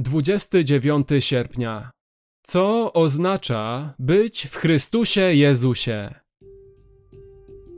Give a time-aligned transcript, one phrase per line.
[0.00, 1.90] 29 sierpnia.
[2.42, 6.14] Co oznacza być w Chrystusie Jezusie?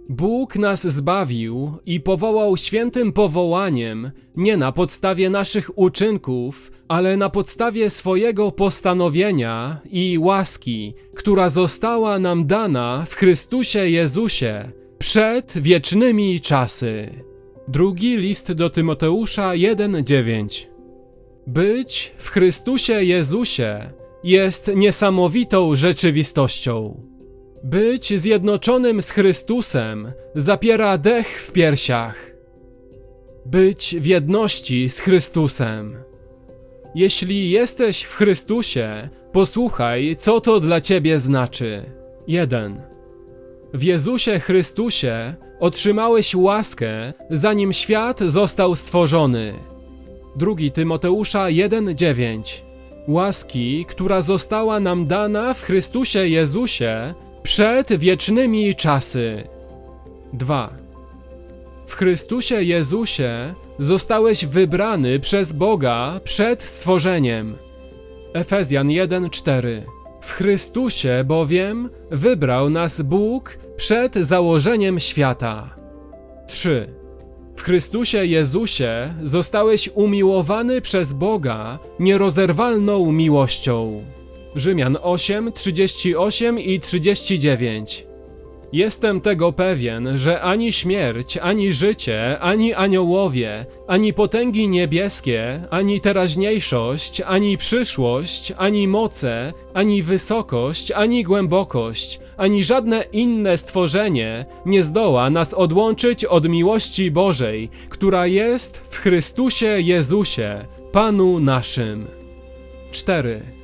[0.09, 7.91] Bóg nas zbawił i powołał świętym powołaniem nie na podstawie naszych uczynków, ale na podstawie
[7.91, 17.25] swojego postanowienia i łaski, która została nam dana w Chrystusie Jezusie przed wiecznymi czasy.
[17.69, 20.70] Drugi list do Tymoteusza 1:9
[21.47, 23.93] być w Chrystusie Jezusie
[24.25, 27.03] jest niesamowitą rzeczywistością.
[27.65, 32.31] Być zjednoczonym z Chrystusem zapiera dech w piersiach.
[33.47, 35.97] Być w jedności z Chrystusem.
[36.95, 41.83] Jeśli jesteś w Chrystusie, posłuchaj, co to dla ciebie znaczy.
[42.27, 42.83] 1.
[43.75, 49.55] W Jezusie Chrystusie otrzymałeś łaskę, zanim świat został stworzony.
[50.37, 52.63] 2 Tymoteusza 1:9
[53.09, 59.45] Łaski, która została nam dana w Chrystusie Jezusie przed wiecznymi czasy.
[60.33, 60.71] 2.
[61.87, 67.57] W Chrystusie Jezusie zostałeś wybrany przez Boga przed stworzeniem.
[68.33, 69.83] Efezjan 1:4
[70.21, 75.77] W Chrystusie bowiem wybrał nas Bóg przed założeniem świata.
[76.47, 77.00] 3.
[77.57, 84.05] W Chrystusie Jezusie zostałeś umiłowany przez Boga nierozerwalną miłością.
[84.55, 88.10] Rzymian 8, 38 i 39.
[88.73, 97.21] Jestem tego pewien, że ani śmierć, ani życie, ani aniołowie, ani potęgi niebieskie, ani teraźniejszość,
[97.21, 105.55] ani przyszłość, ani moce, ani wysokość, ani głębokość, ani żadne inne stworzenie nie zdoła nas
[105.55, 112.07] odłączyć od miłości Bożej, która jest w Chrystusie Jezusie, Panu naszym.
[112.91, 113.60] 4.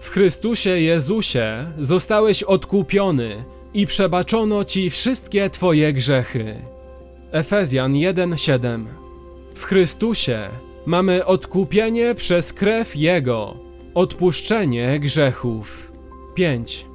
[0.00, 6.54] W Chrystusie Jezusie zostałeś odkupiony i przebaczono ci wszystkie twoje grzechy.
[7.32, 8.84] Efezjan 1:7
[9.54, 10.48] W Chrystusie
[10.86, 13.56] mamy odkupienie przez krew Jego,
[13.94, 15.92] odpuszczenie grzechów.
[16.34, 16.86] 5.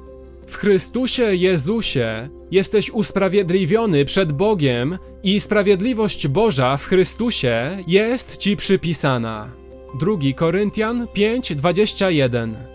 [0.46, 9.52] W Chrystusie Jezusie jesteś usprawiedliwiony przed Bogiem i sprawiedliwość Boża w Chrystusie jest ci przypisana.
[10.00, 12.73] 2 Koryntian 5:21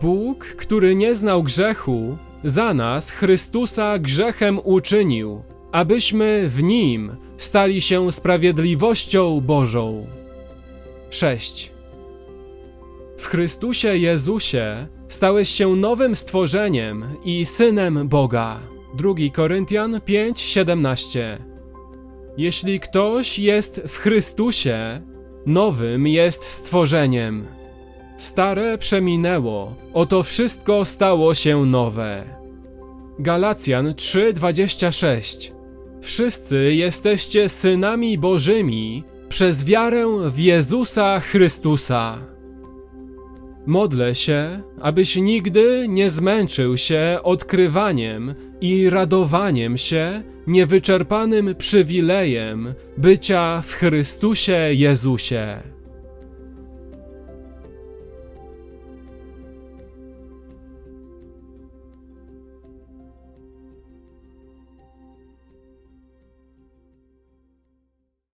[0.00, 8.12] Bóg, który nie znał grzechu, za nas Chrystusa grzechem uczynił, abyśmy w nim stali się
[8.12, 10.06] sprawiedliwością Bożą.
[11.10, 11.72] 6.
[13.18, 18.60] W Chrystusie Jezusie stałeś się nowym stworzeniem i synem Boga.
[18.94, 21.38] 2 Koryntian 5:17.
[22.36, 25.00] Jeśli ktoś jest w Chrystusie,
[25.46, 27.46] nowym jest stworzeniem.
[28.16, 32.24] Stare przeminęło, oto wszystko stało się nowe.
[33.18, 35.52] Galacjan 3:26
[36.02, 42.18] Wszyscy jesteście synami Bożymi przez wiarę w Jezusa Chrystusa.
[43.66, 53.72] Modlę się, abyś nigdy nie zmęczył się odkrywaniem i radowaniem się niewyczerpanym przywilejem bycia w
[53.72, 55.73] Chrystusie Jezusie.